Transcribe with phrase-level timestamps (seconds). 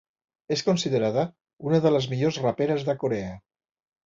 [0.55, 1.25] És considerada
[1.67, 3.31] una de les millors raperes de Corea.